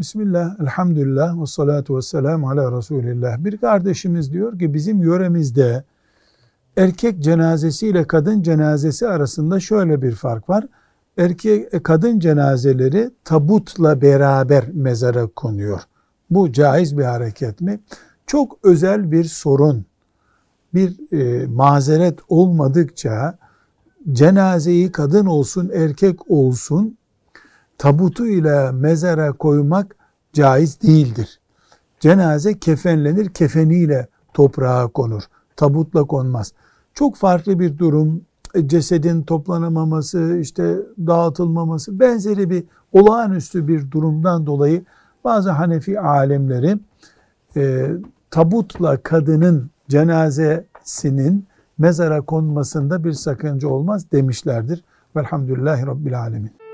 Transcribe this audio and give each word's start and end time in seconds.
Bismillah, 0.00 0.60
elhamdülillah 0.60 1.42
ve 1.42 1.46
salatu 1.46 1.96
ve 1.96 2.02
selamu 2.02 2.50
ala 2.50 2.78
Resulillah. 2.78 3.44
Bir 3.44 3.56
kardeşimiz 3.56 4.32
diyor 4.32 4.58
ki 4.58 4.74
bizim 4.74 5.02
yöremizde 5.02 5.84
erkek 6.76 7.20
cenazesi 7.20 7.88
ile 7.88 8.06
kadın 8.06 8.42
cenazesi 8.42 9.08
arasında 9.08 9.60
şöyle 9.60 10.02
bir 10.02 10.12
fark 10.12 10.48
var. 10.48 10.66
Erkek 11.18 11.74
e, 11.74 11.82
kadın 11.82 12.18
cenazeleri 12.18 13.10
tabutla 13.24 14.02
beraber 14.02 14.64
mezara 14.72 15.26
konuyor. 15.26 15.80
Bu 16.30 16.52
caiz 16.52 16.98
bir 16.98 17.04
hareket 17.04 17.60
mi? 17.60 17.80
Çok 18.26 18.58
özel 18.62 19.12
bir 19.12 19.24
sorun, 19.24 19.84
bir 20.74 21.12
e, 21.12 21.46
mazeret 21.46 22.18
olmadıkça 22.28 23.38
cenazeyi 24.12 24.92
kadın 24.92 25.26
olsun 25.26 25.70
erkek 25.74 26.30
olsun 26.30 26.96
tabutu 27.80 28.26
ile 28.26 28.72
mezara 28.72 29.32
koymak 29.32 29.96
caiz 30.32 30.82
değildir. 30.82 31.40
Cenaze 32.00 32.58
kefenlenir, 32.58 33.28
kefeniyle 33.28 34.08
toprağa 34.34 34.86
konur. 34.86 35.22
Tabutla 35.56 36.04
konmaz. 36.04 36.52
Çok 36.94 37.16
farklı 37.16 37.58
bir 37.58 37.78
durum, 37.78 38.22
e, 38.54 38.68
cesedin 38.68 39.22
toplanamaması, 39.22 40.38
işte 40.40 40.76
dağıtılmaması 41.06 42.00
benzeri 42.00 42.50
bir 42.50 42.64
olağanüstü 42.92 43.68
bir 43.68 43.90
durumdan 43.90 44.46
dolayı 44.46 44.84
bazı 45.24 45.50
Hanefi 45.50 46.00
alemleri 46.00 46.78
e, 47.56 47.90
tabutla 48.30 48.96
kadının 49.02 49.70
cenazesinin 49.88 51.46
mezara 51.78 52.20
konmasında 52.20 53.04
bir 53.04 53.12
sakınca 53.12 53.68
olmaz 53.68 54.12
demişlerdir. 54.12 54.84
Velhamdülillahi 55.16 55.86
Rabbil 55.86 56.20
Alemin. 56.20 56.69